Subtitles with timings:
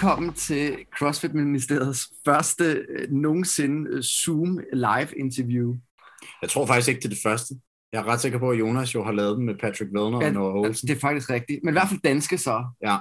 [0.00, 5.76] Velkommen til CrossFit Ministeriets første øh, nogensinde øh, Zoom live interview.
[6.42, 7.54] Jeg tror faktisk ikke til det første.
[7.92, 10.26] Jeg er ret sikker på, at Jonas jo har lavet den med Patrick Ledner ja,
[10.26, 10.88] og Noah Olsen.
[10.88, 11.60] Det er faktisk rigtigt.
[11.64, 12.64] Men i hvert fald danske så.
[12.82, 12.96] Ja,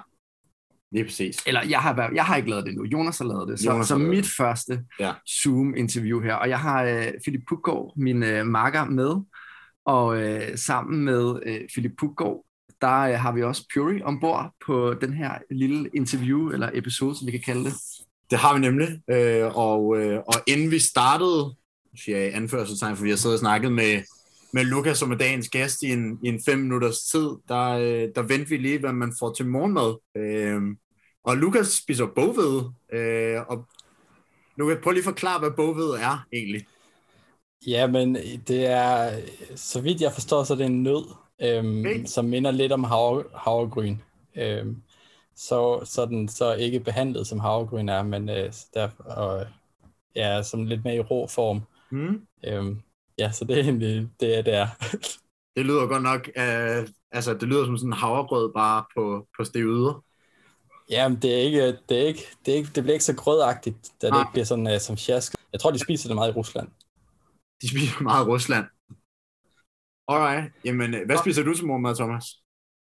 [0.92, 1.38] lige præcis.
[1.48, 2.84] Eller jeg har, jeg har ikke lavet det nu.
[2.86, 3.60] Jonas har lavet det.
[3.60, 4.32] Så, Jonas så mit det.
[4.38, 5.14] første ja.
[5.30, 6.34] Zoom-interview her.
[6.34, 9.16] Og jeg har uh, Philip Puggaard, min uh, makker, med.
[9.86, 12.46] Og uh, sammen med uh, Philip Puggaard,
[12.82, 17.28] der øh, har vi også Puri ombord på den her lille interview, eller episode, som
[17.28, 17.74] vi kan kalde det.
[18.30, 21.56] Det har vi nemlig, øh, og, øh, og inden vi startede,
[22.06, 24.02] siger jeg anførselstegn, for vi har siddet og snakket med,
[24.54, 28.10] med Lukas, som er dagens gæst, i en, i en fem minutters tid, der, øh,
[28.16, 29.98] der vendte vi lige, hvad man får til morgenmad.
[30.18, 30.62] Øh,
[31.24, 32.64] og Lukas spiser bogved,
[32.94, 33.66] øh, og
[34.58, 36.66] Lukas, prøv lige at forklare, hvad bogved er egentlig.
[37.68, 38.16] Ja, men
[38.48, 39.20] det er,
[39.56, 42.06] så vidt jeg forstår, så er det en nød, øhm, okay.
[42.06, 43.98] som minder lidt om havre, havregryn.
[44.36, 44.82] Øhm,
[45.36, 49.48] så, så den så ikke behandlet som havregryn er, men øh, derfor, og,
[50.16, 51.62] ja, som lidt mere i rå form.
[51.92, 52.28] Mm.
[52.46, 52.82] Øhm,
[53.18, 54.68] ja, så det er egentlig det, er, det er.
[55.56, 59.44] det lyder godt nok, øh, altså det lyder som sådan en havregrød bare på, på
[59.44, 60.04] steroider.
[60.90, 63.92] Jamen, det er ikke, det er ikke, det er ikke, det bliver ikke så grødagtigt,
[64.02, 65.36] da det ikke bliver sådan uh, som sjask.
[65.54, 66.68] Jeg tror, de spiser det meget i Rusland.
[67.62, 68.66] De spiser meget i Rusland.
[70.10, 70.52] Alright.
[70.66, 72.24] Jamen, øh, hvad spiser du til morgenmad, Thomas?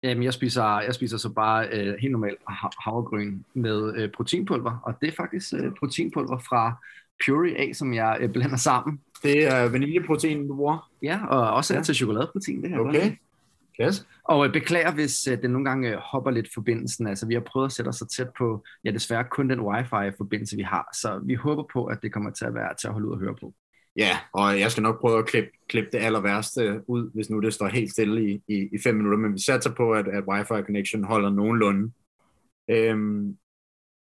[0.03, 2.39] Jamen, jeg spiser, jeg spiser så bare øh, helt normalt
[2.79, 6.83] havregryn med øh, proteinpulver, og det er faktisk øh, proteinpulver fra
[7.25, 9.01] Puree A, som jeg øh, blander sammen.
[9.23, 10.91] Det er vaniljeprotein, du bruger?
[11.01, 11.81] Ja, og også ja.
[11.81, 12.79] til chokoladeprotein, det her.
[12.79, 13.11] Okay.
[13.81, 14.07] Yes.
[14.23, 17.07] Og øh, beklager, hvis øh, den nogle gange øh, hopper lidt forbindelsen.
[17.07, 20.55] Altså, vi har prøvet at sætte os så tæt på, ja desværre kun den wifi-forbindelse,
[20.55, 20.89] vi har.
[20.93, 23.19] Så vi håber på, at det kommer til at være til at holde ud og
[23.19, 23.53] høre på.
[23.97, 27.39] Ja, og jeg skal nok prøve at klippe, klippe det aller værste ud, hvis nu
[27.39, 30.23] det står helt stille i, i, i fem minutter, men vi satser på, at, at
[30.23, 31.91] Wi-Fi connection holder nogenlunde.
[32.69, 33.37] Øhm,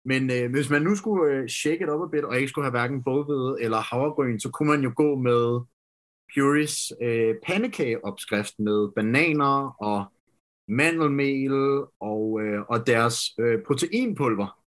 [0.05, 2.65] men øh, hvis man nu skulle øh, shake it up a bit, og ikke skulle
[2.65, 5.61] have hverken bogvede eller havregryn, så kunne man jo gå med
[6.35, 10.05] Puris øh, pandekageopskrift med bananer og
[10.69, 11.53] mandelmel
[12.01, 14.64] og, øh, og deres øh, proteinpulver.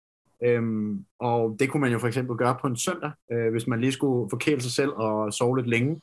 [0.44, 3.82] Øhm, og det kunne man jo for eksempel gøre på en søndag, øh, hvis man
[3.82, 6.02] lige skulle forkæle sig selv og sove lidt længe.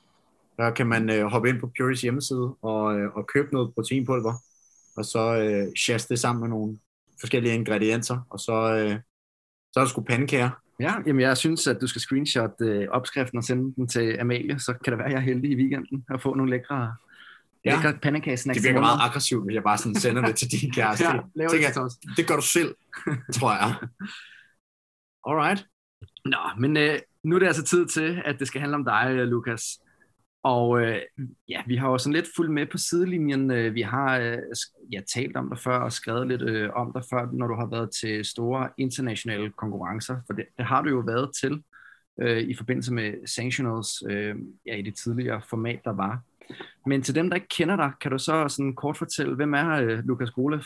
[0.57, 4.35] Der kan man øh, hoppe ind på Puris hjemmeside og, øh, og købe noget proteinpulver,
[4.97, 6.79] og så øh, shaste det sammen med nogle
[7.21, 9.01] forskellige ingredienser, og så, øh,
[9.73, 10.51] så er der sgu pandekager.
[10.81, 14.59] Ja, jamen jeg synes, at du skal screenshot øh, opskriften og sende den til Amalie,
[14.59, 16.95] så kan det være, at jeg er heldig i weekenden at få nogle lækre
[17.69, 17.75] Ja.
[17.75, 18.57] Lækker pandekagesnacks.
[18.57, 21.05] Det virker meget aggressivt, hvis jeg bare sådan sender det til din kæreste.
[21.05, 21.97] ja, laver Tænker, det, også.
[22.17, 22.75] det gør du selv,
[23.37, 23.75] tror jeg.
[25.29, 25.67] Alright.
[26.25, 29.15] Nå, men øh, nu er det altså tid til, at det skal handle om dig,
[29.27, 29.63] Lukas.
[30.43, 31.01] Og øh,
[31.49, 33.51] ja, vi har jo sådan lidt fuldt med på sidelinjen.
[33.51, 34.39] Øh, vi har øh,
[34.93, 37.67] ja, talt om dig før og skrevet lidt øh, om dig før, når du har
[37.67, 40.17] været til store internationale konkurrencer.
[40.27, 41.63] For det, det har du jo været til
[42.21, 44.37] øh, i forbindelse med Sanctionals øh,
[44.67, 46.21] ja, i det tidligere format, der var.
[46.87, 49.71] Men til dem, der ikke kender dig, kan du så sådan kort fortælle, hvem er
[49.71, 50.63] øh, Lukas Grolev?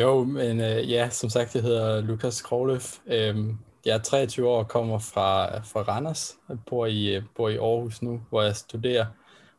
[0.00, 2.80] Jo, men øh, ja, som sagt, jeg hedder Lukas Grolev.
[3.06, 6.36] Øhm, jeg er 23 år og kommer fra, fra Randers.
[6.48, 9.06] Jeg bor i, bor i Aarhus nu, hvor jeg studerer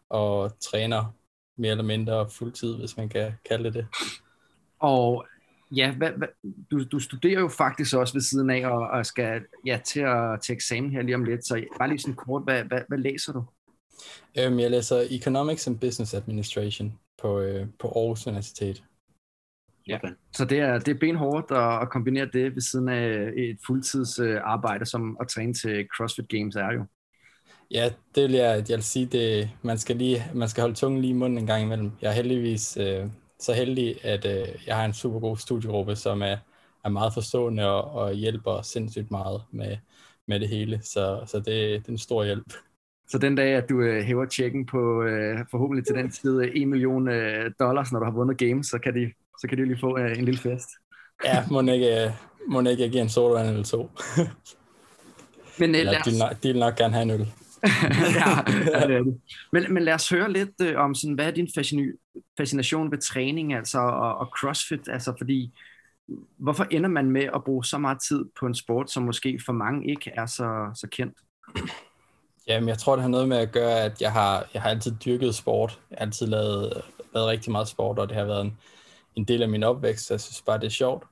[0.09, 1.13] og træner
[1.57, 3.87] mere eller mindre fuldtid, hvis man kan kalde det det.
[4.79, 5.25] Og
[5.71, 6.27] ja, hvad, hvad,
[6.71, 10.41] du, du studerer jo faktisk også ved siden af og, og skal ja, til at
[10.41, 13.33] til eksamen her lige om lidt, så bare lige sådan kort, hvad, hvad, hvad læser
[13.33, 13.43] du?
[14.39, 18.83] Øhm, jeg læser Economics and Business Administration på, øh, på Aarhus Universitet.
[19.87, 19.99] Ja,
[20.33, 24.85] så det er, det er benhårdt at, at kombinere det ved siden af et fuldtidsarbejde,
[24.85, 26.85] som at træne til CrossFit Games er jo.
[27.71, 31.01] Ja, det vil jeg, jeg vil sige, det, man, skal lige, man skal holde tungen
[31.01, 31.91] lige i munden en gang imellem.
[32.01, 33.05] Jeg er heldigvis øh,
[33.39, 36.37] så heldig, at øh, jeg har en super god studiegruppe, som er,
[36.85, 39.77] er meget forstående og, og hjælper sindssygt meget med,
[40.27, 40.79] med det hele.
[40.83, 42.53] Så, så det, det er en stor hjælp.
[43.07, 46.67] Så den dag, at du øh, hæver tjekken på øh, forhåbentlig til den tid 1
[46.67, 49.11] million øh, dollars, når du har vundet games, så kan de
[49.41, 50.69] så kan de lige få uh, en lille fest.
[51.25, 52.13] ja, må ikke,
[52.47, 53.91] må ikke jeg give en sodavand eller to.
[55.59, 56.05] men, uh, eller, os...
[56.05, 57.19] de, vil nok, de vil nok gerne have en øl.
[57.65, 57.69] ja,
[58.19, 59.21] ja, det er det.
[59.53, 61.49] Men, men lad os høre lidt uh, om, sådan, hvad er din
[62.37, 64.87] fascination ved træning altså, og, og CrossFit?
[64.87, 65.51] Altså, fordi
[66.37, 69.53] hvorfor ender man med at bruge så meget tid på en sport, som måske for
[69.53, 71.17] mange ikke er så, så kendt?
[72.47, 74.95] Jamen, jeg tror, det har noget med at gøre, at jeg har, jeg har altid
[75.05, 75.79] dyrket sport.
[75.89, 76.81] Jeg har altid lavet,
[77.13, 78.57] lavet rigtig meget sport, og det har været en,
[79.15, 81.03] en del af min opvækst, jeg synes bare, det er sjovt.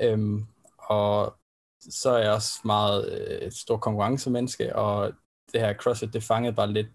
[0.00, 0.46] Øhm,
[0.78, 1.34] og
[1.80, 5.12] så er jeg også meget øh, et stort konkurrencemenneske, og
[5.52, 6.86] det her CrossFit, det fangede bare lidt,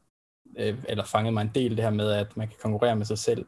[0.58, 3.18] øh, eller fangede mig en del det her med, at man kan konkurrere med sig
[3.18, 3.46] selv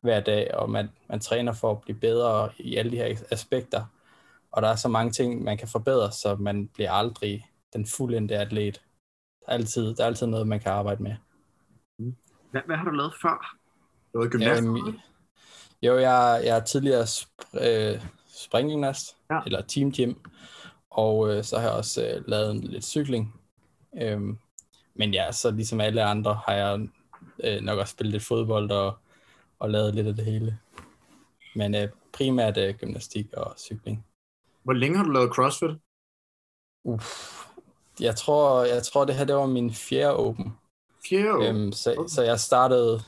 [0.00, 3.84] hver dag, og man, man træner for at blive bedre i alle de her aspekter.
[4.52, 8.36] Og der er så mange ting, man kan forbedre, så man bliver aldrig den fuldendte
[8.36, 8.80] atlet.
[9.46, 11.16] Der er altid, der er altid noget, man kan arbejde med.
[12.50, 13.56] Hvad, hvad har du lavet før?
[14.12, 14.62] Du var gymnast?
[14.62, 14.98] Øhm,
[15.82, 19.40] jo, jeg, jeg er tidligere sp- øh, springgymnast, ja.
[19.46, 20.14] eller team gym,
[20.90, 23.40] og øh, så har jeg også øh, lavet lidt cykling.
[24.02, 24.38] Øhm,
[24.94, 26.88] men ja, så ligesom alle andre har jeg
[27.44, 28.98] øh, nok også spillet lidt fodbold og,
[29.58, 30.58] og lavet lidt af det hele.
[31.54, 34.06] Men øh, primært øh, gymnastik og cykling.
[34.62, 35.70] Hvor længe har du lavet CrossFit?
[36.84, 37.46] Uff,
[38.00, 40.56] jeg tror, jeg tror det her det var min fjerde Open.
[41.08, 42.08] Fjerde øhm, så, okay.
[42.08, 43.00] så jeg startede,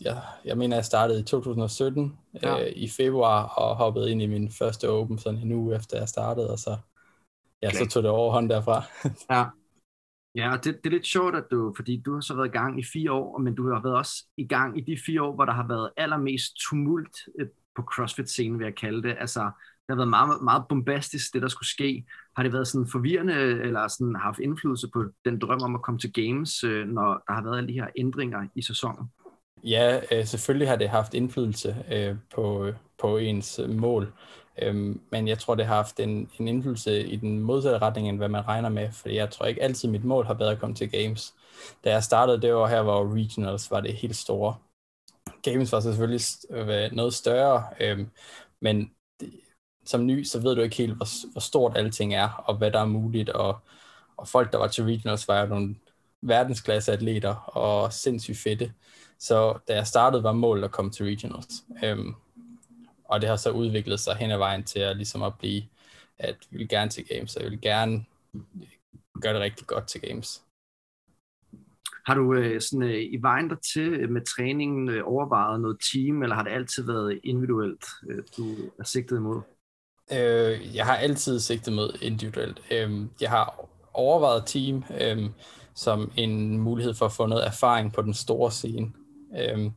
[0.00, 2.60] jeg, jeg, mener jeg startede i 2017 ja.
[2.60, 6.08] øh, i februar og hoppede ind i min første Open sådan en uge efter jeg
[6.08, 6.76] startede, og så,
[7.62, 7.78] ja, okay.
[7.78, 8.82] så tog det overhånd derfra.
[9.36, 9.44] ja.
[10.34, 12.58] Ja, og det, det er lidt sjovt, at du, fordi du har så været i
[12.58, 15.34] gang i fire år, men du har været også i gang i de fire år,
[15.34, 17.46] hvor der har været allermest tumult øh,
[17.76, 19.16] på CrossFit-scenen, vil jeg kalde det.
[19.20, 19.50] Altså,
[19.86, 22.04] det har været meget, meget bombastisk, det der skulle ske.
[22.36, 26.00] Har det været sådan forvirrende, eller sådan haft indflydelse på den drøm om at komme
[26.00, 29.10] til games, øh, når der har været alle de her ændringer i sæsonen?
[29.64, 34.12] Ja, øh, selvfølgelig har det haft indflydelse øh, på, øh, på ens øh, mål.
[34.62, 38.16] Øhm, men jeg tror, det har haft en, en indflydelse i den modsatte retning, end
[38.16, 40.76] hvad man regner med, for jeg tror ikke altid, mit mål har været at komme
[40.76, 41.34] til games.
[41.84, 44.54] Da jeg startede, det var her, hvor regionals var det helt store.
[45.42, 46.20] Games var selvfølgelig
[46.92, 48.06] noget større, øh,
[48.60, 48.90] men
[49.84, 52.80] som ny, så ved du ikke helt, hvor, hvor stort alting er, og hvad der
[52.80, 53.58] er muligt, og,
[54.16, 55.76] og folk, der var til regionals, var jo nogle
[56.22, 58.72] verdensklasse atleter, og sindssygt fedte.
[59.18, 61.64] Så da jeg startede, var målet at komme til regionals.
[61.84, 62.14] Øhm,
[63.04, 65.62] og det har så udviklet sig hen ad vejen til at, ligesom at blive,
[66.18, 68.04] at vi vil gerne til games, og jeg vil gerne
[69.20, 70.42] gøre det rigtig godt til games.
[72.06, 76.22] Har du øh, sådan, øh, i vejen der til med træningen øh, overvejet noget team,
[76.22, 79.40] eller har det altid været individuelt, øh, du er sigtet imod?
[80.12, 82.60] Øh, jeg har altid sigtet mod individuelt.
[82.70, 85.30] Øh, jeg har overvejet team øh,
[85.74, 88.92] som en mulighed for at få noget erfaring på den store scene.
[89.38, 89.70] Øh,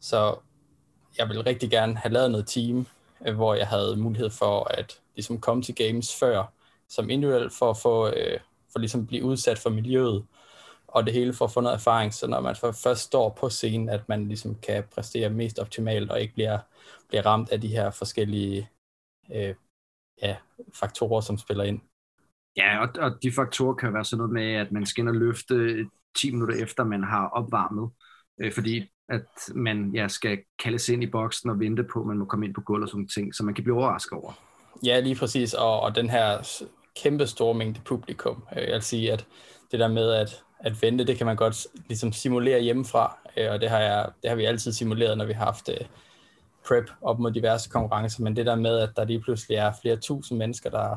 [0.00, 0.36] så
[1.18, 2.86] jeg ville rigtig gerne have lavet noget team,
[3.26, 6.52] øh, hvor jeg havde mulighed for at ligesom komme til games før,
[6.88, 8.40] som individuelt for at få, øh,
[8.72, 10.24] for ligesom blive udsat for miljøet,
[10.88, 13.88] og det hele for at få noget erfaring, så når man først står på scenen,
[13.88, 16.58] at man ligesom kan præstere mest optimalt, og ikke bliver,
[17.08, 18.68] bliver ramt af de her forskellige
[19.34, 19.54] øh,
[20.22, 20.36] ja,
[20.74, 21.80] faktorer, som spiller ind.
[22.56, 25.14] Ja, og, og de faktorer kan være sådan noget med, at man skal ind og
[25.14, 25.86] løfte
[26.16, 27.90] 10 minutter efter, man har opvarmet.
[28.40, 32.18] Øh, fordi at man ja, skal kaldes ind i boksen og vente på, at man
[32.18, 34.32] må komme ind på gulvet og sådan ting, så man kan blive overrasket over.
[34.84, 36.62] Ja, lige præcis, og, og den her
[37.02, 38.42] kæmpe store mængde publikum.
[38.56, 39.26] Øh, jeg vil sige, at
[39.70, 43.60] det der med at, at vente, det kan man godt ligesom simulere hjemmefra, øh, og
[43.60, 45.86] det har, jeg, det har vi altid simuleret, når vi har haft øh,
[46.68, 49.96] prep op mod diverse konkurrencer, men det der med, at der lige pludselig er flere
[49.96, 50.96] tusind mennesker, der,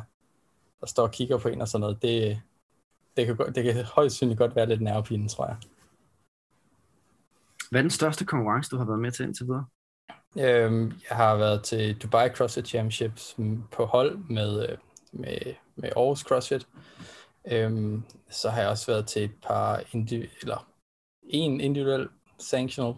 [0.81, 2.41] der står og kigger på en og sådan noget, det,
[3.17, 5.57] det, kan, det kan højst synligt godt være lidt nervepine, tror jeg.
[7.69, 9.65] Hvad er den største konkurrence, du har været med til indtil videre?
[10.39, 13.35] Øhm, jeg har været til Dubai CrossFit Championships
[13.71, 14.77] på hold med,
[15.11, 16.67] med, med Aarhus CrossFit.
[17.47, 20.67] Øhm, så har jeg også været til et par indiv- eller
[21.23, 22.09] en individuel
[22.39, 22.93] sanctional,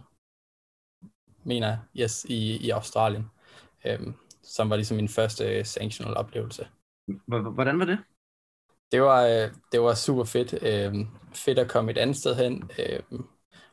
[1.44, 3.30] mener jeg, yes, i, i Australien,
[3.86, 6.68] øhm, som var ligesom min første sanctional oplevelse.
[7.28, 7.98] Hvordan var det?
[8.92, 10.64] Det var, øh, det var super fedt.
[10.64, 12.72] Øhm, fedt at komme et andet sted hen.
[12.80, 13.28] Øhm,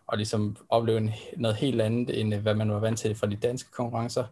[0.06, 3.36] og ligesom opleve noget helt andet, end øh, hvad man var vant til fra de
[3.36, 4.24] danske konkurrencer.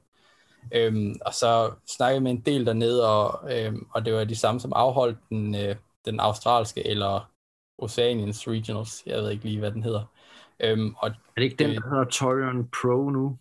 [0.74, 4.60] Øhm, og så snakkede med en del dernede, og, øhm, og det var de samme,
[4.60, 7.30] som afholdt den, øh, den australske eller
[7.78, 9.02] Oceanians Regionals.
[9.06, 10.04] Jeg ved ikke lige, hvad den hedder.
[10.60, 13.38] Øhm, og er det ikke den, der hedder Torian Pro nu?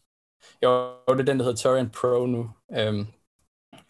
[0.64, 2.52] Jo, det er den, der hedder Torian Pro nu.
[2.78, 3.08] Øhm,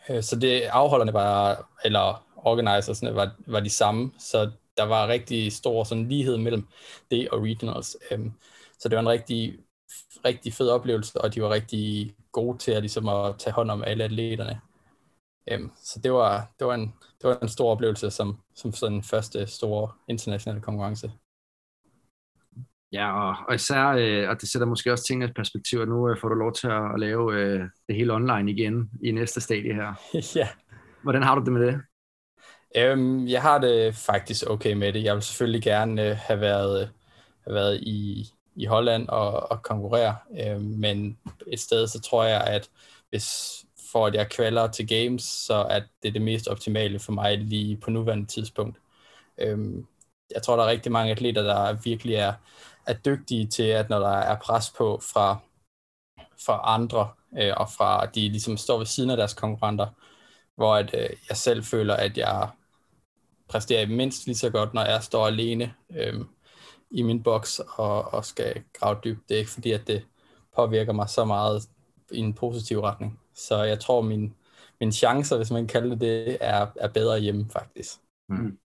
[0.09, 5.53] øh, så det afholderne var, eller organizersne var, var de samme, så der var rigtig
[5.53, 6.67] stor sådan lighed mellem
[7.11, 7.97] det og regionals.
[8.15, 8.33] Um,
[8.79, 9.59] så det var en rigtig,
[10.25, 13.83] rigtig fed oplevelse, og de var rigtig gode til at, ligesom at tage hånd om
[13.83, 14.61] alle atleterne.
[15.55, 19.03] Um, så det var, det, var en, det var en stor oplevelse som, som sådan
[19.03, 21.11] første store internationale konkurrence.
[22.91, 26.09] Ja, og, og især, øh, og det sætter måske også ting i perspektiv, at nu
[26.09, 29.41] øh, får du lov til at, at lave øh, det hele online igen i næste
[29.41, 29.93] stadie her.
[30.35, 30.47] ja.
[31.03, 31.81] Hvordan har du det med det?
[32.75, 35.03] Øhm, jeg har det faktisk okay med det.
[35.03, 36.91] Jeg vil selvfølgelig gerne øh, have været,
[37.43, 42.43] have været i, i Holland og, og konkurrere, øh, men et sted så tror jeg,
[42.43, 42.69] at
[43.09, 43.57] hvis
[43.91, 47.37] for at jeg kvalder til games, så at det er det mest optimale for mig
[47.37, 48.77] lige på nuværende tidspunkt.
[49.37, 49.87] Øhm,
[50.35, 52.33] jeg tror, der er rigtig mange atleter, der virkelig er,
[52.87, 55.37] er dygtige til, at når der er pres på fra,
[56.45, 59.87] fra andre, øh, og fra de ligesom står ved siden af deres konkurrenter,
[60.55, 62.49] hvor at, øh, jeg selv føler, at jeg
[63.49, 66.25] præsterer mindst lige så godt, når jeg står alene øh,
[66.91, 69.29] i min boks og, og skal grave dybt.
[69.29, 70.05] Det er ikke fordi, at det
[70.55, 71.69] påvirker mig så meget
[72.11, 73.19] i en positiv retning.
[73.37, 74.33] Så jeg tror, min,
[74.79, 77.99] mine chancer, hvis man kan kalde det det, er, er bedre hjemme faktisk.
[78.29, 78.57] Mm.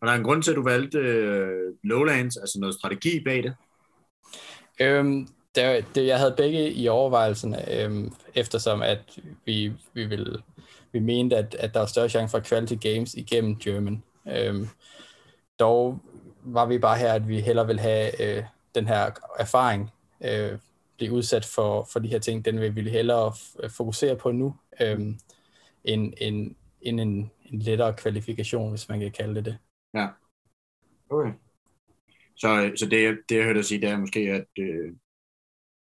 [0.00, 3.42] Og der er en grund til, at du valgte uh, Lowlands, altså noget strategi bag
[3.42, 3.54] det?
[4.80, 10.42] Øhm, det, det, jeg havde begge i overvejelsen, øhm, eftersom at vi, vi, ville,
[10.92, 14.02] vi mente, at, at der var større chance for Quality Games igennem German.
[14.28, 14.68] Øhm,
[15.58, 15.98] dog
[16.42, 18.44] var vi bare her, at vi hellere vil have øh,
[18.74, 19.90] den her erfaring,
[20.24, 20.58] øh,
[21.02, 23.32] blive udsat for, for de her ting, den vil vi hellere
[23.62, 25.18] øh, fokusere på nu, øhm,
[25.84, 29.58] end, end, end en, en lettere kvalifikation, hvis man kan kalde det det.
[29.94, 30.08] Ja.
[31.10, 31.32] Okay.
[32.36, 34.92] Så, øh, så det, det jeg hørte dig sige, det er måske, at, øh,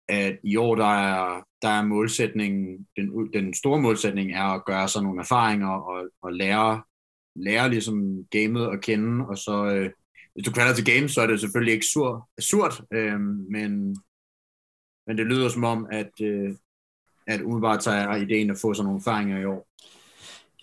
[0.08, 4.88] at i år, der er, der er målsætningen, den, den store målsætning er at gøre
[4.88, 6.84] sig nogle erfaringer og, og lære,
[7.36, 9.92] lære ligesom gamet at kende, og så, øh,
[10.34, 13.20] hvis du kvalder til games, så er det selvfølgelig ikke sur, surt, øh,
[13.52, 13.96] men,
[15.08, 16.56] men det lyder som om, at, øh,
[17.28, 19.68] at umiddelbart så er ideen at få sådan nogle erfaringer i år.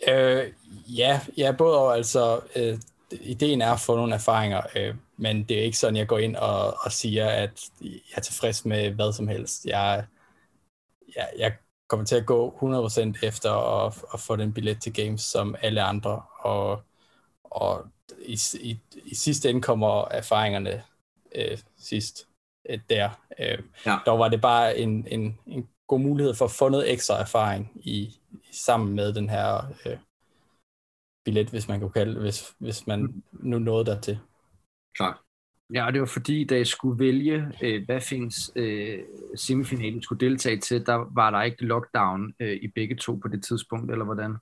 [0.09, 0.53] Øh,
[0.99, 2.79] ja, ja, både og altså, øh,
[3.21, 6.37] ideen er at få nogle erfaringer, øh, men det er ikke sådan, jeg går ind
[6.37, 9.67] og, og siger, at jeg er tilfreds med hvad som helst.
[9.67, 10.05] Jeg,
[11.17, 11.53] jeg, jeg
[11.89, 15.83] kommer til at gå 100% efter at, at få den billet til games som alle
[15.83, 16.83] andre, og,
[17.45, 17.87] og
[18.23, 20.83] i, i, i sidste ende kommer erfaringerne
[21.35, 22.30] øh, sidst
[22.90, 23.11] der.
[23.38, 23.99] Øh, ja.
[24.05, 27.73] Der var det bare en, en, en god mulighed for at få noget ekstra erfaring
[27.75, 28.21] i,
[28.52, 29.97] sammen med den her øh,
[31.25, 34.19] billet, hvis man kan kalde det, hvis, hvis man nu nåede dertil.
[34.97, 35.17] Klart.
[35.75, 38.99] Ja, og det var fordi, da jeg skulle vælge, øh, hvad findes øh,
[39.37, 43.45] semifinalen skulle deltage til, der var der ikke lockdown øh, i begge to på det
[43.45, 44.37] tidspunkt, eller hvordan?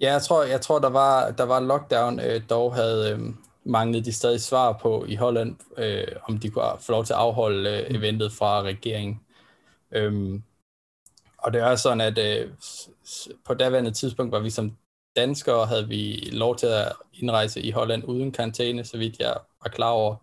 [0.00, 3.34] Ja, jeg tror, jeg tror der var der var lockdown, øh, dog havde øh,
[3.68, 7.18] manglet de stadig svar på i Holland, øh, om de kunne få lov til at
[7.18, 9.20] afholde øh, eventet fra regeringen.
[9.92, 10.42] Øhm,
[11.38, 12.50] og det er sådan, at øh,
[13.44, 14.76] på daværende tidspunkt var vi som
[15.16, 19.70] danskere, havde vi lov til at indrejse i Holland uden karantæne, så vidt jeg var
[19.70, 20.16] klar over.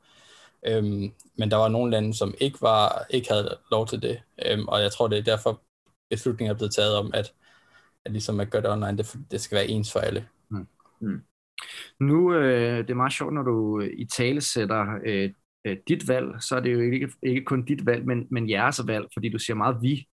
[0.68, 4.22] Øhm, men der var nogle lande, som ikke var ikke havde lov til det.
[4.46, 5.62] Øhm, og jeg tror, det er derfor
[6.10, 7.34] beslutningen er blevet taget om, at,
[8.06, 10.28] at ligesom at gøre det online, det, det skal være ens for alle.
[10.50, 10.68] Mm.
[11.00, 11.22] Mm.
[12.00, 15.30] Nu øh, det er meget sjovt, når du øh, i tale sætter øh,
[15.66, 18.82] øh, dit valg, så er det jo ikke, ikke kun dit valg, men, men jeres
[18.88, 20.08] valg, fordi du siger meget vi.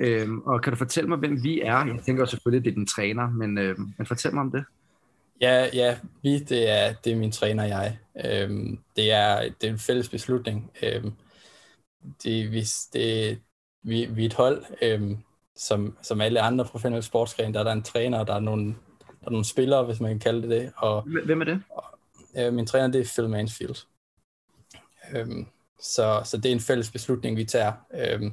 [0.00, 1.86] Øhm, og kan du fortælle mig, hvem vi er?
[1.86, 4.64] Jeg tænker selvfølgelig, det er din træner, men, øh, men fortæl mig om det.
[5.40, 7.98] Ja, ja, vi, det er, det er min træner og jeg.
[8.26, 10.70] Øhm, det, er, det er en fælles beslutning.
[10.82, 11.12] Øhm,
[12.22, 12.60] det, vi,
[12.92, 13.38] det,
[13.82, 15.16] vi, vi er et hold, øhm,
[15.56, 17.54] som, som alle andre professionelle sportsgrene.
[17.54, 18.74] Der er der en træner, der er nogle,
[19.26, 20.72] er nogle spillere, hvis man kan kalde det det.
[20.76, 21.62] Og, Hvem er det?
[21.70, 21.84] Og,
[22.38, 23.76] øh, min træner, det er Phil Mansfield.
[25.14, 25.46] Øhm,
[25.80, 27.72] så, så det er en fælles beslutning, vi tager.
[27.94, 28.32] Øhm,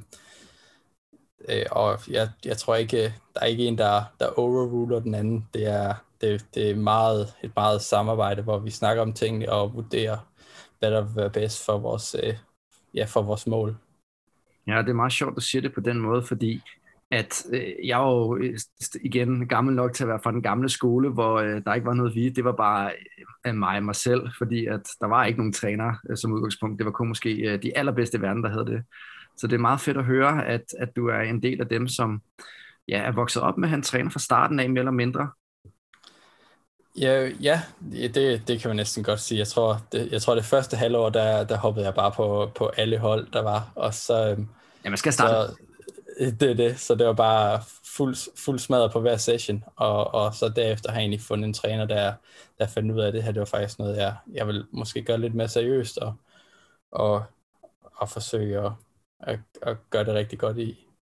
[1.48, 5.48] øh, og jeg, jeg tror ikke, der er ikke en, der, der overruler den anden.
[5.54, 9.74] Det er, det, det er meget, et meget samarbejde, hvor vi snakker om tingene og
[9.74, 10.18] vurderer,
[10.78, 12.34] hvad der vil være bedst for vores, øh,
[12.94, 13.76] ja, for vores mål.
[14.66, 16.62] Ja, det er meget sjovt at sige det på den måde, fordi
[17.10, 18.58] at øh, jeg er jo øh,
[19.02, 21.94] igen gammel nok til at være fra den gamle skole, hvor øh, der ikke var
[21.94, 22.28] noget vi.
[22.28, 22.92] Det var bare
[23.46, 26.78] øh, mig og mig selv, fordi at der var ikke nogen træner øh, som udgangspunkt.
[26.78, 28.82] Det var kun måske øh, de allerbedste i verden, der havde det.
[29.36, 31.88] Så det er meget fedt at høre, at, at du er en del af dem,
[31.88, 32.20] som
[32.88, 35.28] ja, er vokset op med han træner fra starten af, mere eller mindre.
[36.98, 37.60] Ja, ja
[37.90, 39.38] det, det kan man næsten godt sige.
[39.38, 42.66] Jeg tror, det, jeg tror, det første halvår, der, der hoppede jeg bare på, på
[42.66, 43.72] alle hold, der var.
[43.74, 44.48] Og så, øhm,
[44.84, 45.52] ja, man skal starte.
[45.52, 45.65] Så,
[46.18, 47.60] det er det, så det var bare
[47.96, 51.54] fuld, fuld smadret på hver session, og, og så derefter har jeg egentlig fundet en
[51.54, 52.12] træner, der,
[52.58, 55.02] der fandt ud af, at det her det var faktisk noget, jeg, jeg vil måske
[55.02, 56.14] gøre lidt mere seriøst, og,
[56.92, 57.24] og,
[57.96, 58.72] og forsøge at,
[59.20, 60.70] at, at gøre det rigtig godt i,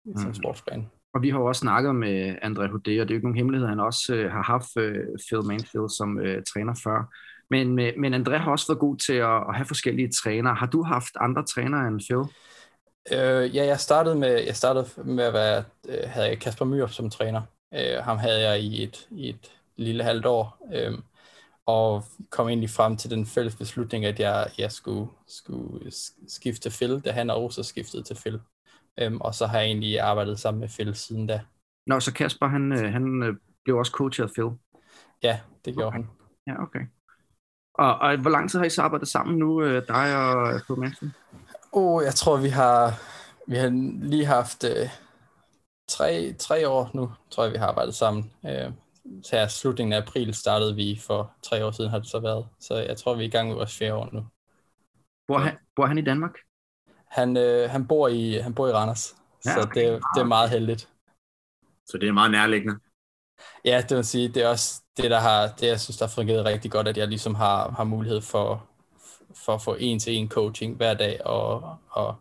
[0.05, 0.33] i som mm.
[0.33, 0.91] sportsgren.
[1.13, 3.37] Og vi har jo også snakket med André Hudé, og det er jo ikke nogen
[3.37, 7.15] hemmelighed, han også øh, har haft øh, Phil Manfield som øh, træner før.
[7.49, 10.55] Men, men André har også været god til at, at have forskellige trænere.
[10.55, 12.33] Har du haft andre trænere end Phil?
[13.11, 16.89] Øh, ja, jeg startede med, jeg startede med at være, øh, havde jeg Kasper Myrup
[16.89, 17.41] som træner.
[17.73, 20.99] Øh, ham havde jeg i et, i et lille halvt år, øh,
[21.65, 25.91] og kom egentlig frem til den fælles beslutning, at jeg, jeg skulle, skulle
[26.27, 28.39] skifte til Phil, da han også skiftede til Phil.
[28.99, 31.41] Øh, og så har jeg egentlig arbejdet sammen med Phil siden da.
[31.87, 34.49] Nå, så Kasper, han, øh, han øh, blev også coachet af Phil?
[35.23, 35.97] Ja, det gjorde okay.
[35.97, 36.09] han.
[36.47, 36.79] Ja, okay.
[37.73, 41.13] Og, og hvor lang tid har I så arbejdet sammen nu, dig og Phil Manson?
[41.73, 43.01] Oh, jeg tror, vi har,
[43.47, 43.69] vi har
[44.03, 44.89] lige haft øh,
[45.87, 48.31] tre, tre år nu, tror jeg, vi har arbejdet sammen.
[48.45, 48.71] Øh,
[49.31, 52.47] her slutningen af april startede vi for tre år siden, har det så været.
[52.59, 54.25] Så jeg tror, vi er i gang med vores fjerde år nu.
[55.27, 56.37] Bor han, bor han i Danmark?
[57.07, 59.61] Han, øh, han, bor i, han bor i Randers, ja, okay.
[59.61, 60.89] så det, det er meget heldigt.
[61.85, 62.79] Så det er meget nærliggende?
[63.65, 66.11] Ja, det vil sige, det er også det, der har, det jeg synes, der har
[66.11, 68.70] fungeret rigtig godt, at jeg ligesom har, har mulighed for
[69.35, 72.15] for at få en til en coaching hver dag, og, og,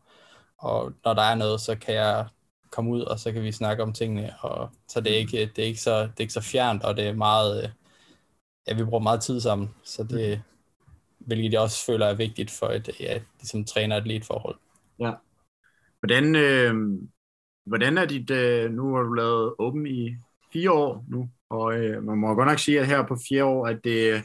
[0.59, 2.29] og når der er noget, så kan jeg
[2.71, 5.63] komme ud, og så kan vi snakke om tingene, og så det er ikke, det
[5.63, 7.75] er ikke, så, det er ikke så fjernt, og det er meget,
[8.67, 10.43] ja, vi bruger meget tid sammen, så det,
[11.19, 14.57] hvilket jeg også føler er vigtigt for et, ja, ligesom træner et lead forhold.
[14.99, 15.13] Ja.
[16.01, 16.75] Hvordan, øh,
[17.67, 20.17] hvordan er dit, øh, nu har du lavet åben i
[20.53, 23.67] fire år nu, og øh, man må godt nok sige, at her på fire år,
[23.67, 24.25] at det,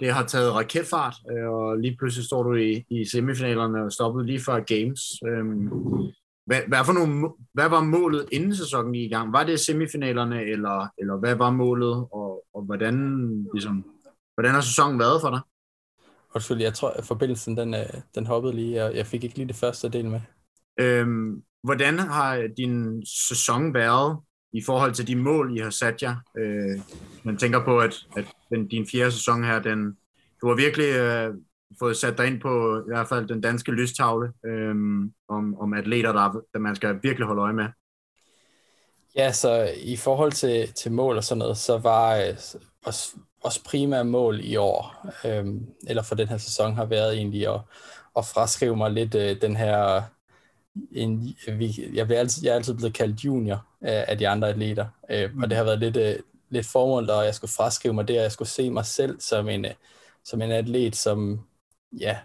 [0.00, 4.26] det har taget raketfart, øh, og lige pludselig står du i, i semifinalerne og stoppet
[4.26, 5.00] lige før Games.
[5.28, 5.68] Øhm,
[6.46, 9.32] hvad, hvad, for nogle, hvad var målet inden sæsonen i gang?
[9.32, 12.94] Var det semifinalerne, eller, eller hvad var målet, og, og hvordan,
[13.54, 13.84] ligesom,
[14.34, 15.40] hvordan har sæsonen været for dig?
[16.34, 19.48] Undskyld, jeg tror, at forbindelsen den, øh, den hoppede lige, og jeg fik ikke lige
[19.48, 20.20] det første del med.
[20.80, 24.18] Øhm, hvordan har din sæson været
[24.56, 26.16] i forhold til de mål, I har sat jer.
[26.38, 26.80] Øh,
[27.22, 29.96] man tænker på, at, at den, din fjerde sæson her, den,
[30.40, 31.34] du har virkelig øh,
[31.78, 34.74] fået sat dig ind på i hvert fald den danske lystavle øh,
[35.28, 37.66] om, om atleter, der, der man skal virkelig holde øje med.
[39.16, 42.36] Ja, så i forhold til, til mål og sådan noget, så var øh,
[42.84, 45.46] vores, vores primære mål i år, øh,
[45.88, 47.60] eller for den her sæson, har været egentlig at,
[48.16, 50.02] at fraskrive mig lidt øh, den her
[50.92, 54.48] en, vi, jeg, bliver altid, jeg er altid blevet kaldt junior af, af de andre
[54.48, 55.42] atleter, øh, mm.
[55.42, 56.16] og det har været lidt, øh,
[56.50, 59.48] lidt formål, at jeg skulle fraskrive mig det, og jeg skulle se mig selv som
[59.48, 59.70] en, øh,
[60.24, 61.40] som en atlet, som
[62.00, 62.18] ja,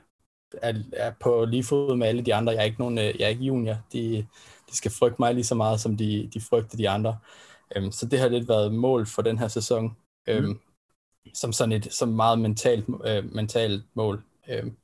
[0.54, 2.54] er, er på lige fod med alle de andre.
[2.54, 3.78] Jeg er ikke, nogen, øh, jeg er ikke junior.
[3.94, 4.28] De,
[4.70, 7.18] de skal frygte mig lige så meget, som de, de frygter de andre.
[7.76, 10.60] Øhm, så det har lidt været mål for den her sæson, øhm, mm.
[11.34, 14.24] som sådan et som meget mentalt, øh, mentalt mål.
[14.50, 14.76] Øhm,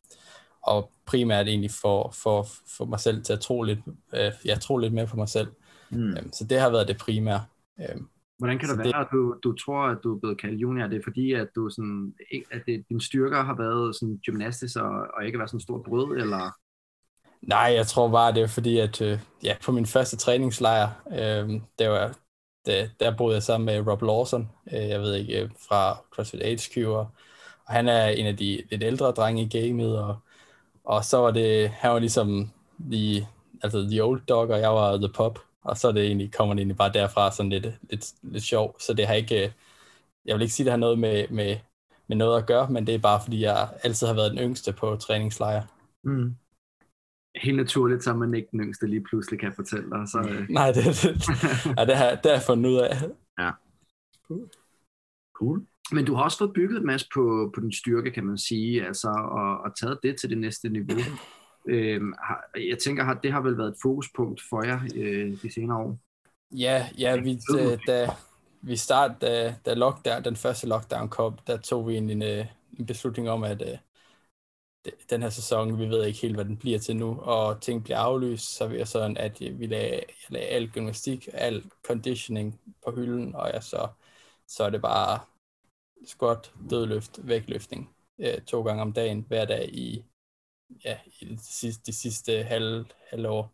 [0.67, 3.79] og primært egentlig for, for, for mig selv til at tro lidt,
[4.15, 5.47] øh, jeg tror lidt mere på mig selv.
[5.89, 6.09] Mm.
[6.09, 7.45] Øhm, så det har været det primære.
[7.79, 10.61] Øhm, Hvordan kan det være, det, at du, du tror, at du er blevet kaldt
[10.61, 10.83] junior?
[10.83, 12.13] Er det fordi, at, du sådan,
[12.51, 16.17] at det, dine styrker har været sådan gymnastisk og, og ikke været sådan stor brød,
[16.17, 16.51] eller?
[17.41, 21.61] Nej, jeg tror bare, det er fordi, at øh, ja, på min første træningslejr, øh,
[21.79, 22.17] der, var,
[22.65, 26.61] der, der boede jeg sammen med Rob Lawson, øh, jeg ved ikke, øh, fra CrossFit
[26.61, 27.07] HQ, og,
[27.65, 30.17] og han er en af de lidt ældre drenge i gamet, og
[30.87, 32.51] og så var det, han var ligesom
[32.91, 33.27] the,
[33.63, 35.39] altså the old dog, og jeg var the pop.
[35.61, 38.75] Og så er det egentlig, kommer det egentlig bare derfra sådan lidt, lidt, lidt sjov.
[38.79, 39.53] Så det har ikke,
[40.25, 41.57] jeg vil ikke sige, det har noget med, med,
[42.07, 44.73] med noget at gøre, men det er bare, fordi jeg altid har været den yngste
[44.73, 45.67] på træningslejre.
[46.03, 46.35] Mm.
[47.35, 50.07] Helt naturligt, så man ikke den yngste lige pludselig kan fortælle dig.
[50.07, 50.49] Så, øh.
[50.59, 51.27] Nej, det, det,
[51.77, 52.95] ja, det, har, det har jeg fundet ud af.
[53.39, 53.51] Ja.
[54.27, 54.49] Cool.
[55.33, 55.65] cool.
[55.91, 58.85] Men du har også fået bygget en masse på, på din styrke, kan man sige,
[58.87, 60.99] altså, og, og taget det til det næste niveau.
[61.69, 65.53] Øhm, har, jeg tænker, har, det har vel været et fokuspunkt for jer øh, de
[65.53, 65.99] senere år?
[66.51, 68.09] Ja, ja vi, da, da
[68.61, 72.21] vi start, da, da lockdown, den første lockdown kom, der tog vi en, en,
[72.79, 73.77] en beslutning om, at øh,
[75.09, 77.99] den her sæson, vi ved ikke helt, hvad den bliver til nu, og ting bliver
[77.99, 82.91] aflyst, så vi er sådan, at vi lagde, jeg lagde al gymnastik, al conditioning på
[82.91, 83.87] hylden, og jeg så,
[84.47, 85.19] så er det bare
[86.05, 90.05] squat, dødløft, vægtløftning øh, to gange om dagen, hver dag i,
[90.85, 93.53] ja, i de sidste, de sidste halv, halvår.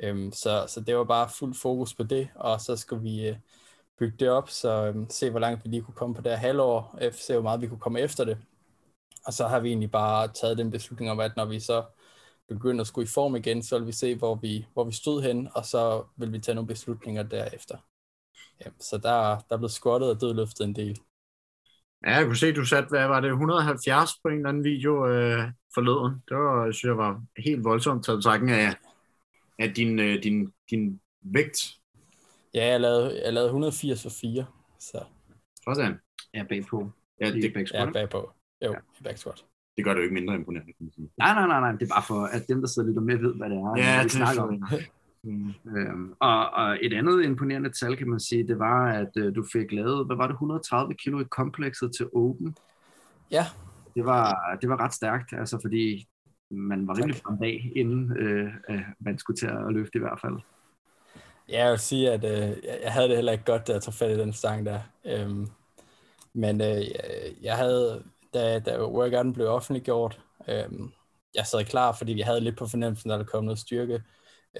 [0.00, 3.36] Øhm, så, så det var bare fuld fokus på det, og så skulle vi øh,
[3.98, 6.38] bygge det op, så øh, se hvor langt vi lige kunne komme på det her
[6.38, 8.38] halvår, øh, se hvor meget vi kunne komme efter det.
[9.26, 11.84] Og så har vi egentlig bare taget den beslutning om, at når vi så
[12.48, 15.22] begynder at skulle i form igen, så vil vi se, hvor vi, hvor vi stod
[15.22, 17.78] hen, og så vil vi tage nogle beslutninger derefter.
[18.60, 21.00] Ja, så der, der er blevet squattet og dødløftet en del.
[22.06, 25.06] Ja, jeg kunne se, du satte, hvad var det, 170 på en eller anden video
[25.06, 26.22] øh, forleden.
[26.28, 28.74] Det var, synes jeg var helt voldsomt taget betragtning af,
[29.58, 31.58] af din, øh, din, din vægt.
[32.54, 34.46] Ja, jeg lavede, jeg lavede 180 for 4.
[34.78, 35.04] Så.
[35.64, 35.94] Sådan.
[36.34, 36.90] Ja, bagpå.
[37.20, 38.32] Ja, det, ja, bagpå.
[38.64, 38.78] Jo, ja.
[39.04, 39.44] back squat.
[39.76, 41.10] Det gør det jo ikke mindre imponerende, kan man sige.
[41.18, 41.72] Nej, nej, nej, nej.
[41.72, 43.98] Det er bare for, at dem, der sidder lidt med, ved, hvad det er, Ja,
[43.98, 44.64] vi det snakker om.
[45.24, 45.52] Mm.
[45.76, 49.44] Øhm, og, og et andet imponerende tal, kan man sige, det var, at øh, du
[49.52, 52.56] fik lavet, hvad var det, 130 kilo i komplekset til Open.
[53.30, 53.44] Ja.
[53.94, 56.08] Det var, det var ret stærkt, altså fordi
[56.50, 60.20] man var rimelig brændt af, inden øh, øh, man skulle til at løfte i hvert
[60.20, 60.34] fald.
[61.48, 63.94] Ja, jeg vil sige, at øh, jeg havde det heller ikke godt, da jeg tog
[63.94, 64.80] fat i den stang der.
[65.06, 65.46] Øhm,
[66.34, 66.82] men øh,
[67.42, 68.04] jeg havde,
[68.34, 70.90] da, da workouten blev offentliggjort, øhm,
[71.34, 74.02] jeg sad klar, fordi vi havde lidt på fornemmelsen, at der kom noget styrke.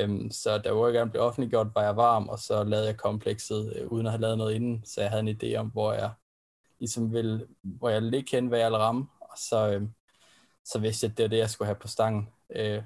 [0.00, 3.92] Øhm, så da workouten blev offentliggjort, var jeg varm, og så lavede jeg komplekset, øh,
[3.92, 6.10] uden at have lavet noget inden, så jeg havde en idé om, hvor jeg
[6.78, 9.88] ligesom ville, hvor jeg ligge hen, hvad jeg ville ramme, og så, øh,
[10.64, 12.28] så vidste jeg, at det var det, jeg skulle have på stangen.
[12.56, 12.82] Øh,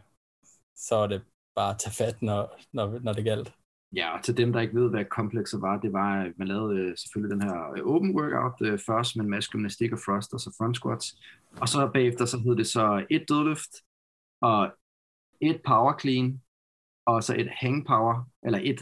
[0.76, 1.22] så var det
[1.54, 3.52] bare at tage fat, når, når, når det galt.
[3.96, 6.78] Ja, og til dem, der ikke ved, hvad komplekset var, det var, at man lavede
[6.78, 10.40] øh, selvfølgelig den her øh, open workout først med en masse gymnastik og thrust, og
[10.40, 11.18] så front squats.
[11.60, 13.70] Og så bagefter, så hed det så et dødløft,
[14.40, 14.72] og
[15.40, 16.42] et power clean,
[17.06, 18.80] og så et hang power, eller et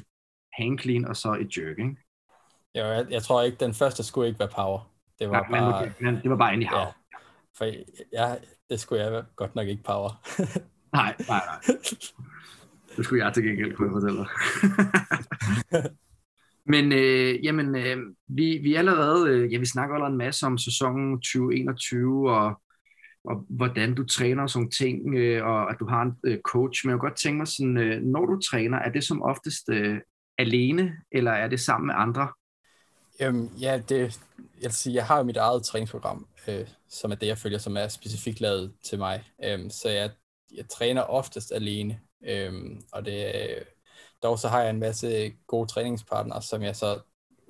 [0.52, 1.96] hang clean, og så et jerk, ikke?
[2.74, 4.90] Jo, jeg, jeg tror ikke, den første skulle ikke være power.
[5.18, 6.78] Det var Ja, men, bare, okay, men det var bare hav.
[6.78, 6.86] ja,
[7.58, 7.64] for
[8.12, 8.38] jeg,
[8.70, 10.10] det skulle jeg godt nok ikke power.
[10.96, 11.76] Nej, nej, nej.
[12.96, 14.28] Det skulle jeg til gengæld kunne fortælle dig.
[16.66, 20.46] Men øh, jamen, øh, vi, vi er allerede, øh, ja, vi snakker allerede en masse
[20.46, 22.60] om sæsonen 2021, og,
[23.24, 26.86] og hvordan du træner og sådan ting, øh, og at du har en øh, coach.
[26.86, 29.68] Men jeg kunne godt tænke mig sådan, øh, når du træner, er det som oftest
[29.68, 30.00] øh,
[30.38, 32.28] alene, eller er det sammen med andre?
[33.20, 33.98] Øhm, ja, det,
[34.38, 37.58] jeg, vil sige, jeg har jo mit eget træningsprogram, øh, som er det, jeg følger,
[37.58, 39.24] som er specifikt lavet til mig.
[39.44, 40.10] Øhm, så jeg,
[40.54, 42.00] jeg træner oftest alene.
[42.28, 43.32] Øhm, og det,
[44.22, 47.00] dog så har jeg en masse gode træningspartnere, som jeg så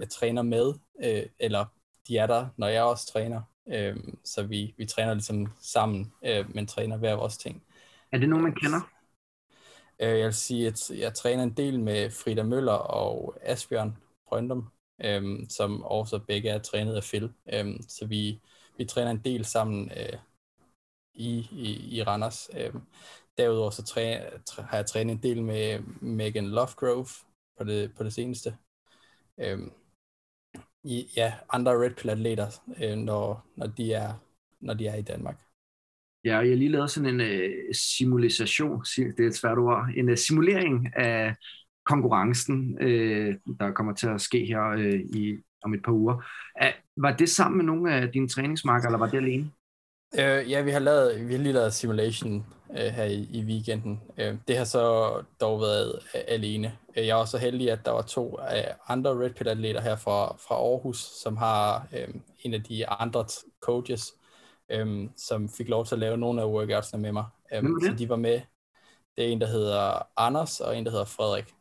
[0.00, 1.64] jeg træner med, øh, eller
[2.08, 3.42] de er der, når jeg også træner.
[3.68, 7.62] Øhm, så vi, vi træner ligesom sammen, øh, men træner hver vores ting.
[8.12, 8.90] Er det nogen, man kender?
[10.00, 13.96] Øh, jeg vil sige, at jeg træner en del med Frida Møller og Asbjørn
[14.26, 14.68] Brøndum,
[15.04, 17.32] øhm, som også begge er trænet af Phil.
[17.52, 18.40] Øhm, så vi,
[18.78, 20.18] vi træner en del sammen øh,
[21.14, 22.50] i, i, i Randers.
[22.56, 22.80] Øhm,
[23.38, 27.08] derudover så træ, træ, har jeg trænet en del med Megan Lovegrove
[27.58, 28.56] på det, på det seneste.
[29.38, 29.72] Øhm,
[30.84, 32.46] i, ja, andre Red Pill atleter,
[32.82, 34.12] øh, når, når, de er,
[34.60, 35.40] når de er i Danmark.
[36.24, 39.88] Ja, og jeg har lige lavet sådan en øh, simulation, det er et svært ord,
[39.96, 41.34] en øh, simulering af
[41.86, 46.24] konkurrencen, øh, der kommer til at ske her øh, i, om et par uger.
[46.62, 49.50] Æh, var det sammen med nogle af dine træningsmarker, eller var det alene?
[50.14, 52.46] Øh, ja, vi har, lavet, vi har lige lavet simulation
[52.78, 54.00] øh, her i, i weekenden.
[54.18, 56.72] Øh, det har så dog været øh, alene.
[56.96, 59.96] Jeg er også så heldig, at der var to øh, andre Red Pit atleter her
[59.96, 62.08] fra, fra Aarhus, som har øh,
[62.40, 63.24] en af de andre
[63.60, 64.12] coaches,
[64.70, 67.24] øh, som fik lov til at lave nogle af workoutsene med mig.
[67.52, 67.72] Øh, det?
[67.82, 68.40] så de var med.
[69.16, 71.54] Det er en, der hedder Anders, og en, der hedder Frederik.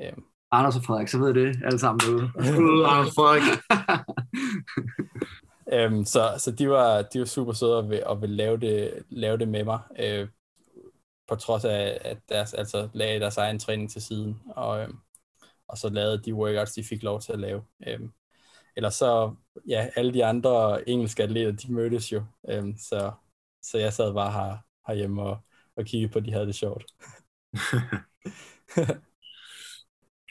[0.00, 0.12] Øh,
[0.50, 2.30] Anders og Frederik, så ved det alle sammen derude.
[2.90, 3.42] Anders Frederik.
[5.72, 9.02] Øhm, så så de, var, de var super søde og vil, og vil lave, det,
[9.10, 10.28] lave det med mig, øh,
[11.28, 14.98] på trods af, at deres, altså, lagde deres egen træning til siden, og, øhm,
[15.68, 17.64] og så lavede de workouts, de fik lov til at lave.
[17.86, 18.12] Øhm,
[18.76, 19.34] eller så,
[19.68, 23.12] ja, alle de andre engelske atleter, de mødtes jo, øhm, så,
[23.62, 25.38] så jeg sad bare her, herhjemme og,
[25.76, 26.84] og kiggede på, at de havde det sjovt.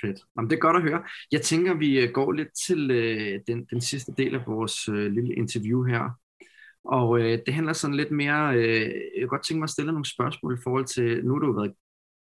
[0.02, 0.20] Fedt.
[0.38, 1.04] Jamen, det er godt at høre.
[1.32, 5.12] Jeg tænker, vi øh, går lidt til øh, den, den sidste del af vores øh,
[5.12, 6.20] lille interview her.
[6.88, 9.92] Og øh, det handler sådan lidt mere, øh, jeg kunne godt tænke mig at stille
[9.92, 11.74] nogle spørgsmål i forhold til, nu har du været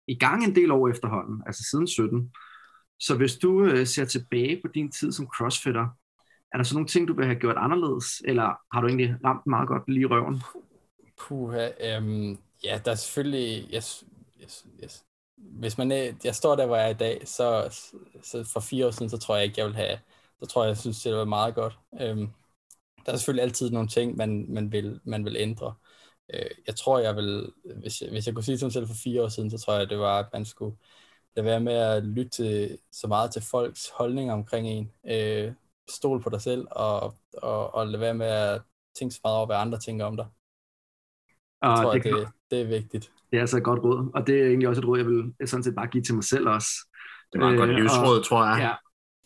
[0.08, 2.32] i gang en del år efterhånden, altså siden 17.
[3.00, 5.88] Så hvis du øh, ser tilbage på din tid som crossfitter,
[6.52, 9.46] er der så nogle ting, du vil have gjort anderledes, eller har du egentlig ramt
[9.46, 10.42] meget godt lige i røven?
[11.20, 14.04] Puha, øhm, ja, der er selvfølgelig, yes,
[14.42, 15.04] yes, yes.
[15.36, 17.78] hvis man er, jeg står der, hvor jeg er i dag, så,
[18.22, 19.98] så for fire år siden, så tror jeg ikke, jeg vil have,
[20.40, 21.78] så tror jeg, jeg synes, det var meget godt.
[22.00, 22.28] Øhm,
[23.06, 25.74] der er selvfølgelig altid nogle ting, man, man, vil, man vil ændre.
[26.34, 28.94] Øh, jeg tror, jeg vil, hvis jeg, hvis jeg kunne sige til mig selv for
[29.04, 30.76] fire år siden, så tror jeg, det var, at man skulle
[31.36, 34.92] lade være med at lytte til, så meget til folks holdninger omkring en.
[35.10, 35.52] Øh,
[35.90, 38.62] stol på dig selv, og, og, og lade være med at
[38.98, 40.26] tænke så meget over, hvad andre tænker om dig.
[41.62, 43.12] Jeg Og tror, det, det, det, det er vigtigt.
[43.30, 45.48] det er altså et godt råd, og det er egentlig også et råd, jeg vil
[45.48, 46.68] sådan set bare give til mig selv også.
[47.32, 48.58] Det var et godt Øh, livsråd, tror jeg.
[48.60, 48.74] Ja,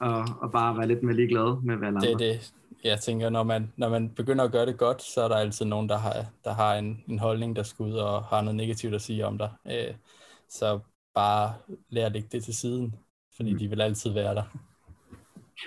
[0.07, 2.01] og, og bare være lidt mere ligeglad med, hvad andre.
[2.01, 2.53] Det er det,
[2.85, 5.65] jeg tænker, når man, når man begynder at gøre det godt, så er der altid
[5.67, 8.95] nogen, der har, der har en, en holdning, der skal ud og har noget negativt
[8.95, 9.51] at sige om dig.
[9.67, 9.95] Øh,
[10.49, 10.81] så
[11.15, 11.55] bare
[11.89, 12.95] lær at lægge det til siden,
[13.37, 13.59] fordi Mm.
[13.59, 14.43] de vil altid være der.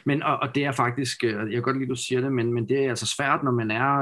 [0.06, 2.32] Men, og, og det er faktisk, øh, jeg kan godt lide, at du siger det,
[2.32, 4.00] men, men det er altså svært, når man er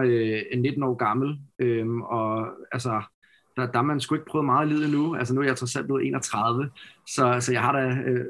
[0.54, 3.02] øh, 19 år gammel, øh, og altså,
[3.58, 5.15] der, der er man sgu ikke prøvet meget livet endnu.
[5.15, 6.72] Altså nu er jeg trods alt blevet 31,
[7.08, 8.26] så, så jeg har da øh,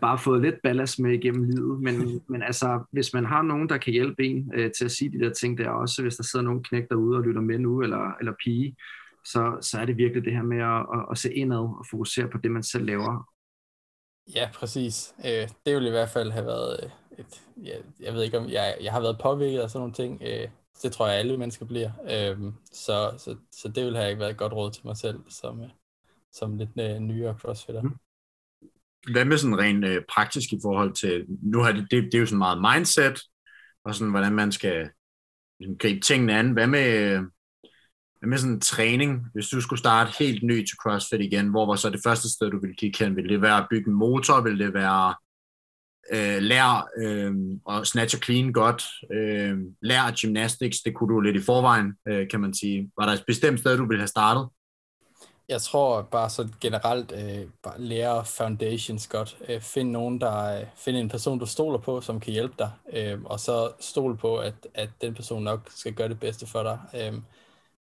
[0.00, 1.80] bare fået lidt ballast med igennem livet.
[1.80, 1.94] Men,
[2.32, 5.24] men altså, hvis man har nogen, der kan hjælpe en øh, til at sige de
[5.24, 8.16] der ting der også, hvis der sidder nogen knæk derude og lytter med nu, eller,
[8.20, 8.76] eller pige,
[9.24, 12.28] så, så er det virkelig det her med at, at, at se indad og fokusere
[12.28, 13.28] på det, man selv laver.
[14.34, 15.14] Ja, præcis.
[15.24, 18.76] Øh, det ville i hvert fald have været et, jeg, jeg ved ikke om, jeg,
[18.82, 20.48] jeg har været påvirket af sådan nogle ting, øh,
[20.82, 24.30] det tror jeg alle mennesker bliver, Øhm, så, så, så det ville have ikke været
[24.30, 25.68] et godt råd til mig selv, som, øh,
[26.32, 27.82] som lidt øh, nyere crossfitter.
[27.82, 27.96] Mm.
[29.12, 32.18] Hvad med sådan rent øh, praktisk i forhold til, nu har det, det, det er
[32.18, 33.20] jo sådan meget mindset,
[33.84, 34.90] og sådan hvordan man skal
[35.58, 36.52] ligesom, gribe tingene an.
[36.52, 37.16] Hvad med,
[38.18, 39.26] hvad med sådan træning?
[39.32, 42.50] Hvis du skulle starte helt ny til CrossFit igen, hvor var så det første sted,
[42.50, 43.16] du ville kigge hen?
[43.16, 44.40] Vil det være at bygge en motor?
[44.40, 45.14] Vil det være
[46.12, 47.34] øh, lær øh,
[47.68, 52.28] at snatch og clean godt, øh, lær gymnastics, det kunne du lidt i forvejen, øh,
[52.28, 52.90] kan man sige.
[52.98, 54.48] Var der et bestemt sted, du ville have startet?
[55.48, 59.38] Jeg tror bare så generelt, øh, bare lære foundations godt.
[59.48, 62.70] Øh, find nogen, der, øh, find en person, du stoler på, som kan hjælpe dig,
[62.92, 66.62] øh, og så stol på, at, at den person nok skal gøre det bedste for
[66.62, 66.78] dig.
[66.94, 67.20] Øh,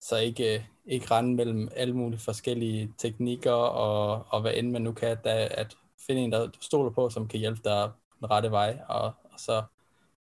[0.00, 4.82] så ikke, øh, ikke rende mellem alle mulige forskellige teknikker, og, og hvad end man
[4.82, 5.76] nu kan, da, at
[6.06, 9.38] finde en, der du stoler på, som kan hjælpe dig den rette vej, og, og
[9.38, 9.62] så,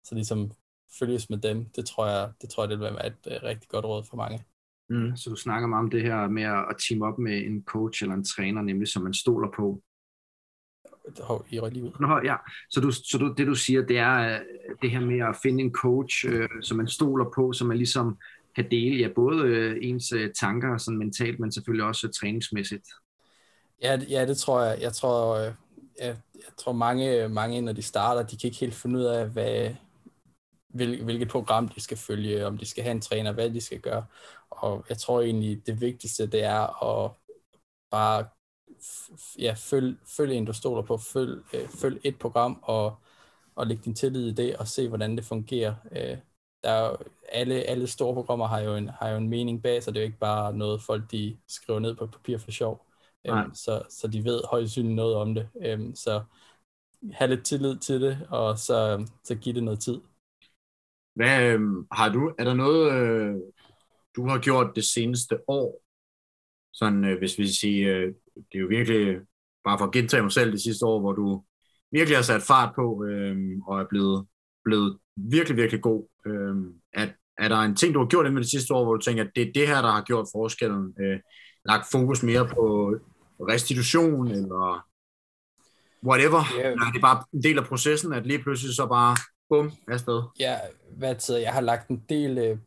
[0.05, 0.51] så ligesom
[0.99, 1.65] følges med dem.
[1.77, 4.17] Det tror jeg, det tror jeg, det vil være et uh, rigtig godt råd for
[4.17, 4.45] mange.
[4.89, 8.03] Mm, så du snakker meget om det her med at team op med en coach
[8.03, 9.83] eller en træner, nemlig som man stoler på.
[11.51, 11.93] I lige ud.
[12.01, 12.37] Nå, ja.
[12.71, 14.41] Så, du, så du, det du siger, det er øh,
[14.83, 18.19] det her med at finde en coach, øh, som man stoler på, som man ligesom
[18.57, 22.89] kan dele ja, både øh, ens øh, tanker sådan mentalt, men selvfølgelig også træningsmæssigt.
[23.83, 24.79] Ja, ja, det tror jeg.
[24.81, 25.53] Jeg tror, øh,
[26.01, 29.29] jeg, jeg tror mange, mange, når de starter, de kan ikke helt finde ud af,
[29.29, 29.75] hvad,
[30.69, 33.81] hvil, hvilket program de skal følge, om de skal have en træner, hvad de skal
[33.81, 34.07] gøre.
[34.51, 37.13] Og jeg tror egentlig, det vigtigste, det er at
[37.91, 38.27] bare
[39.39, 42.97] ja, følg, følg en, du stoler på, følg, øh, følg et program, og,
[43.55, 45.75] og læg din tillid i det, og se, hvordan det fungerer.
[45.93, 46.19] Øh,
[46.65, 46.97] der er
[47.29, 50.01] alle, alle store programmer har jo, en, har jo en mening bag, så det er
[50.03, 52.86] jo ikke bare noget, folk de skriver ned på papir for sjov.
[53.29, 55.49] Øhm, så, så de ved højst synligt noget om det.
[55.65, 56.23] Øhm, så
[57.13, 60.01] have lidt tillid til det, og så, så give det noget tid.
[61.15, 61.61] Hvad øh,
[61.93, 63.35] har du, er der noget, øh,
[64.17, 65.83] du har gjort det seneste år,
[66.73, 69.21] sådan øh, hvis vi siger, øh, det er jo virkelig,
[69.65, 71.45] bare for at gentage mig selv det sidste år, hvor du
[71.93, 73.37] virkelig har sat fart på, øh,
[73.67, 74.27] og er blevet,
[74.65, 76.09] blevet virkelig, virkelig god.
[76.27, 76.57] Øh,
[76.93, 79.25] at, er der en ting, du har gjort inden det sidste år, hvor du tænker,
[79.25, 80.95] at det er det her, der har gjort forskellen?
[81.01, 81.21] Øh,
[81.65, 82.95] lagt fokus mere på
[83.41, 84.87] restitution, eller
[86.05, 86.45] whatever.
[86.59, 86.77] Yeah.
[86.77, 89.17] Nej, det er bare en del af processen, at lige pludselig så bare,
[89.49, 90.23] bum, afsted.
[90.39, 90.59] Ja,
[90.91, 92.59] hvad tid, jeg har lagt en del, øh,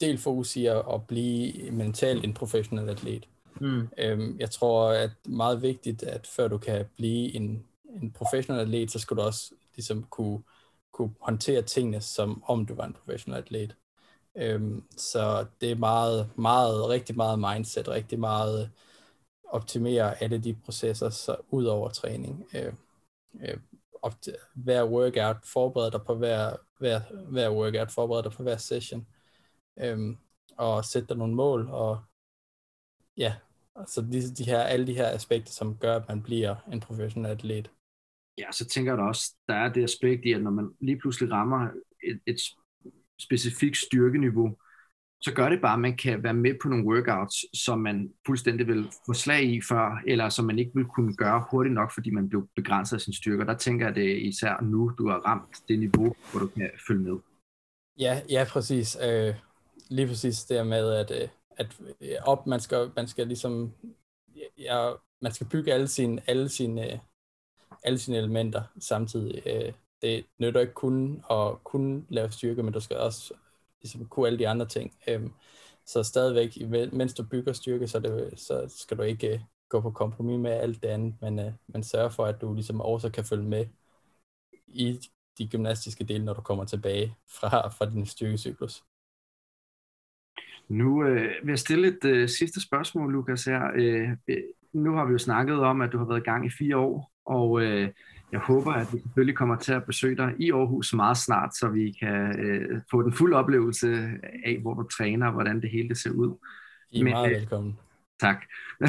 [0.00, 3.28] del fokus i at, at blive mentalt en professionel atlet.
[3.60, 3.88] Mm.
[3.98, 7.64] Øhm, jeg tror, at det er meget vigtigt, at før du kan blive en,
[8.02, 10.42] en professionel atlet, så skal du også ligesom kunne,
[10.92, 13.76] kunne håndtere tingene, som om du var en professionel atlet.
[14.38, 18.70] Øhm, så det er meget, meget, rigtig meget mindset, rigtig meget
[19.48, 22.46] optimere alle de processer så ud over træning.
[22.54, 22.72] Øh,
[23.40, 23.58] øh,
[24.54, 29.06] hver workout, forbereder dig på hver, hver, hver workout, forbereder dig på hver session,
[29.80, 30.16] øh,
[30.56, 31.98] og sætte dig nogle mål, og
[33.16, 33.34] ja,
[33.76, 37.30] altså de, de her, alle de her aspekter, som gør, at man bliver en professionel
[37.30, 37.70] atlet.
[38.38, 40.98] Ja, så tænker jeg da også, der er det aspekt i, at når man lige
[40.98, 41.68] pludselig rammer
[42.04, 42.40] et, et
[43.20, 44.56] specifikt styrkeniveau,
[45.20, 48.66] så gør det bare, at man kan være med på nogle workouts, som man fuldstændig
[48.66, 52.10] vil få slag i før, eller som man ikke vil kunne gøre hurtigt nok, fordi
[52.10, 53.44] man blev begrænset af sin styrker.
[53.44, 56.46] Der tænker jeg, at det er især nu, du har ramt det niveau, hvor du
[56.46, 57.18] kan følge med.
[57.98, 58.98] Ja, ja præcis.
[59.08, 59.34] Øh,
[59.88, 63.72] lige præcis det med, at, øh, at øh, op, man skal, man skal ligesom,
[64.58, 66.98] ja, man skal bygge alle sine, alle sine, øh,
[67.84, 69.42] alle sine elementer samtidig.
[69.46, 73.34] Øh, det nytter ikke kun at kunne lave styrke, men du skal også
[73.86, 74.92] ligesom kunne alle de andre ting.
[75.08, 75.32] Øhm,
[75.86, 79.90] så stadigvæk, mens du bygger styrke, så, det, så skal du ikke øh, gå på
[79.90, 83.24] kompromis med alt det andet, men, øh, men sørge for, at du ligesom også kan
[83.24, 83.66] følge med
[84.66, 85.00] i
[85.38, 88.84] de gymnastiske dele, når du kommer tilbage fra, fra din styrkecyklus.
[90.68, 93.60] Nu øh, vil jeg stille et øh, sidste spørgsmål, Lukas her.
[93.74, 94.08] Øh,
[94.72, 97.12] nu har vi jo snakket om, at du har været i gang i fire år,
[97.24, 97.90] og øh,
[98.32, 101.68] jeg håber, at vi selvfølgelig kommer til at besøge dig i Aarhus meget snart, så
[101.68, 104.10] vi kan øh, få den fulde oplevelse
[104.44, 106.36] af, hvor du træner og hvordan det hele ser ud.
[106.90, 107.78] I er men, meget øh, velkommen.
[108.20, 108.44] Tak.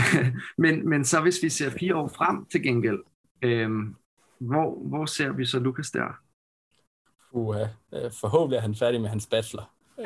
[0.63, 3.00] men, men så hvis vi ser fire år frem til gengæld,
[3.41, 3.69] øh,
[4.39, 6.19] hvor, hvor ser vi så Lukas der?
[7.32, 9.69] Uha, uh, forhåbentlig er han færdig med hans bachelor.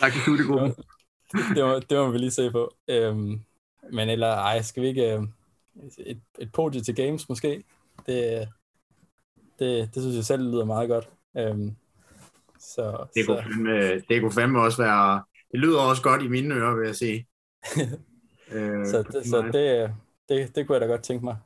[0.00, 0.74] tak for studiegruppen.
[1.54, 2.74] det, må, det må vi lige se på.
[2.92, 3.40] Um,
[3.92, 5.28] men eller, ej, skal vi ikke...
[5.98, 7.64] Et, et podium til games måske?
[8.06, 8.48] Det,
[9.58, 11.10] det, det synes jeg selv lyder meget godt.
[11.34, 11.76] Um,
[12.58, 13.42] så, det, kunne så.
[13.42, 15.24] Fandme, det kunne fandme også være...
[15.52, 17.26] Det lyder også godt i mine ører, vil jeg sige.
[18.54, 19.94] øh, så det, så det,
[20.28, 21.36] det, det kunne jeg da godt tænke mig.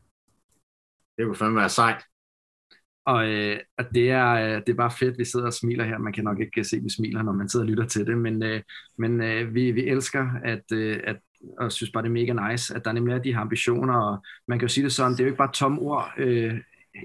[1.17, 2.05] Det kunne fandme være sejt.
[3.07, 5.85] Og, øh, og det, er, øh, det er bare fedt, at vi sidder og smiler
[5.85, 5.99] her.
[5.99, 8.19] Man kan nok ikke se, at vi smiler, når man sidder og lytter til det,
[8.19, 8.63] men, øh,
[8.99, 11.17] men øh, vi, vi elsker, at, øh, at,
[11.59, 14.19] og synes bare, det er mega nice, at der nemlig er de her ambitioner, og
[14.49, 16.55] man kan jo sige det sådan, det er jo ikke bare tom ord, øh,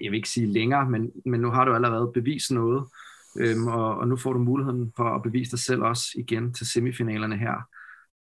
[0.02, 2.86] jeg vil ikke sige længere, men, men nu har du allerede bevist noget,
[3.40, 6.68] øhm, og, og nu får du muligheden for at bevise dig selv også igen til
[6.68, 7.68] semifinalerne her.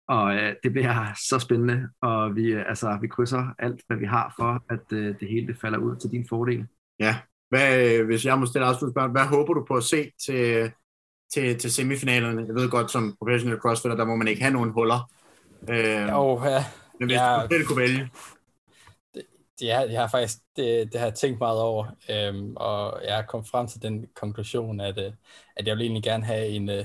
[0.09, 4.07] Og øh, det bliver så spændende, og vi, øh, altså, vi krydser alt, hvad vi
[4.07, 6.67] har for, at øh, det hele det falder ud til din fordel.
[7.01, 7.17] Ja,
[7.49, 10.73] hvad, øh, hvis jeg må stille afslutningsspørgsmål, hvad håber du på at se til,
[11.35, 12.45] til, til semifinalerne?
[12.47, 15.11] Jeg ved godt, som professionel crossfitter, der må man ikke have nogen huller.
[15.69, 16.65] Øh, jo, ja.
[17.01, 18.11] Men hvis ja, du kunne vælge
[19.61, 23.19] det, er, jeg har faktisk det, det har jeg tænkt meget over, øhm, og jeg
[23.19, 25.13] er kommet frem til den konklusion, at, øh,
[25.57, 26.85] at jeg vil egentlig gerne have en, øh,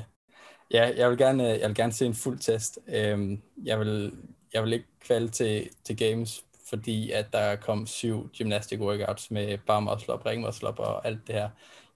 [0.71, 2.79] ja, jeg vil gerne, jeg vil gerne se en fuld test.
[2.87, 4.13] Øhm, jeg vil,
[4.53, 9.57] jeg vil ikke kvalde til, til games, fordi at der kom syv gymnastic workouts med
[9.57, 11.49] bar muscle up, ring muscle up og alt det her.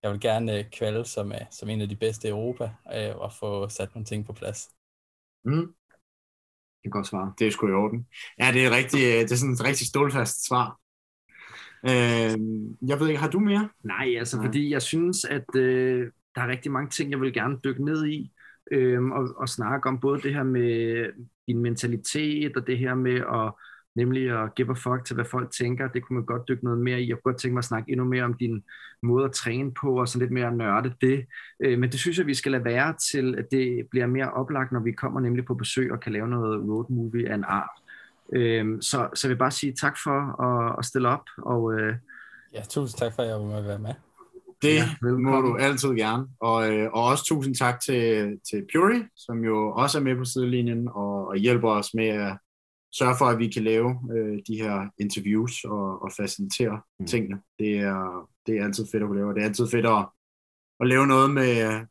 [0.04, 3.18] Jeg vil gerne øh, kvalde som, øh, som en af de bedste i Europa øh,
[3.18, 4.70] og få sat nogle ting på plads.
[5.46, 5.74] Mm.
[6.84, 7.34] Det er godt svar.
[7.40, 8.08] Det er sgu i orden.
[8.40, 10.80] Ja, det er, rigtig, øh, det er sådan et rigtig stålfast svar.
[11.86, 12.38] Øh,
[12.90, 13.70] jeg ved ikke, har du mere?
[13.84, 14.46] Nej, altså Nej.
[14.46, 18.08] fordi jeg synes, at øh, der er rigtig mange ting, jeg vil gerne dykke ned
[18.08, 18.32] i,
[18.72, 21.06] øh, og, og snakke om både det her med
[21.48, 23.54] din mentalitet, og det her med at
[23.98, 25.88] nemlig at give a fuck til, hvad folk tænker.
[25.88, 27.10] Det kunne man godt dykke noget mere i.
[27.10, 28.64] Jeg kunne godt tænke mig at snakke endnu mere om din
[29.04, 31.26] måde at træne på, og så lidt mere nørde det.
[31.60, 34.72] Øh, men det synes jeg, vi skal lade være til, at det bliver mere oplagt,
[34.72, 37.82] når vi kommer nemlig på besøg og kan lave noget road movie af en art.
[38.34, 41.26] Øh, så, så jeg vil bare sige tak for at, at stille op.
[41.38, 41.96] Og, øh,
[42.54, 43.94] ja, tusind tak for, at jeg må være med.
[44.62, 46.28] Det ja, må du altid gerne.
[46.40, 50.26] Og, øh, og også tusind tak til, til Puri, som jo også er med på
[50.26, 52.38] sidelinjen og, og hjælper os med at
[52.98, 57.06] sørge for, at vi kan lave øh, de her interviews og, og facilitere mm.
[57.06, 57.42] tingene.
[57.60, 60.06] Det er, det er altid fedt at lave, og det er altid fedt at,
[60.80, 61.86] at lave noget med,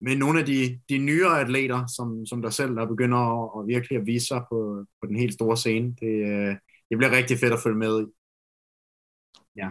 [0.00, 3.66] med nogle af de, de nyere atleter, som, som der selv, der begynder at, at
[3.66, 5.94] virkelig at vise sig på, på den helt store scene.
[6.00, 6.56] Det, øh,
[6.88, 8.06] det bliver rigtig fedt at følge med i.
[9.56, 9.70] Ja,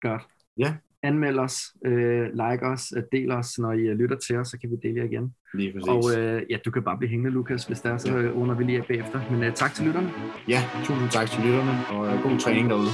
[0.00, 0.22] godt.
[0.56, 4.48] Ja anmeld os, øh, like os, øh, del os, når I øh, lytter til os,
[4.48, 5.34] så kan vi dele jer igen.
[5.54, 5.88] Lige præcis.
[5.88, 8.64] Og øh, ja, du kan bare blive hængende, Lukas, hvis der er, så under vi
[8.64, 9.20] lige bagefter.
[9.30, 10.10] Men øh, tak til lytterne.
[10.48, 12.90] Ja, tusind tak til lytterne, og øh, god træning derude.